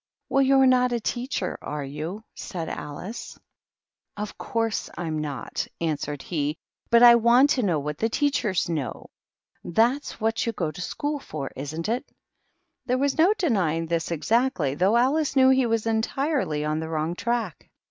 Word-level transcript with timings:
"Well, 0.29 0.41
you're 0.41 0.65
not 0.65 0.91
a 0.93 0.99
teacher, 0.99 1.59
are 1.61 1.83
you?" 1.85 2.23
said 2.33 2.69
Alice. 2.69 3.35
THE 4.15 4.21
MOCK 4.21 4.29
TURTLE. 4.29 4.45
213 4.45 4.93
"Of 4.97 4.97
course 4.97 4.97
Fm 4.97 5.19
not," 5.19 5.67
answered 5.79 6.21
he; 6.23 6.57
"but 6.89 7.03
I 7.03 7.13
want 7.13 7.51
to 7.51 7.61
know 7.61 7.77
what 7.77 7.99
the 7.99 8.09
teachers 8.09 8.67
know. 8.67 9.11
That's 9.63 10.19
what 10.19 10.43
you 10.47 10.53
go 10.53 10.71
to 10.71 10.81
school 10.81 11.19
for, 11.19 11.51
isn't 11.55 11.87
it?" 11.87 12.11
There 12.87 12.97
was 12.97 13.19
no 13.19 13.35
denying 13.37 13.85
this 13.85 14.09
exactly, 14.09 14.73
though 14.73 14.97
Alice 14.97 15.35
knew 15.35 15.49
he 15.51 15.67
was 15.67 15.85
entirely 15.85 16.65
on 16.65 16.79
the 16.79 16.89
wrong 16.89 17.13
track. 17.13 17.69